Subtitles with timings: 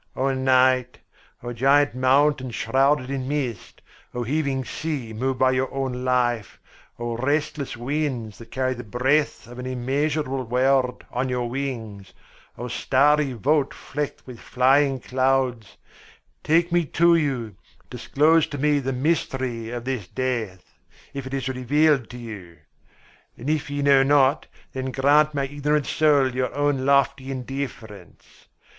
[0.15, 0.97] O night,
[1.43, 3.83] O giant mountain shrouded in mist,
[4.15, 6.59] O heaving sea moved by your own life,
[6.97, 12.15] O restless winds that carry the breath of an immeasurable world on your wings,
[12.57, 15.77] O starry vault flecked with flying clouds
[16.43, 17.55] take me to you,
[17.91, 20.79] disclose to me the mystery of this death,
[21.13, 22.57] if it is revealed to you!
[23.37, 28.47] And if ye know not, then grant my ignorant soul your own lofty indifference.